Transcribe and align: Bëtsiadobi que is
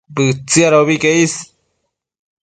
Bëtsiadobi 0.15 0.95
que 1.03 1.11
is 1.23 1.33